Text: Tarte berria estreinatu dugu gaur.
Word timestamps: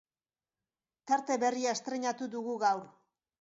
Tarte 1.11 1.37
berria 1.43 1.75
estreinatu 1.75 2.29
dugu 2.37 2.57
gaur. 2.65 2.83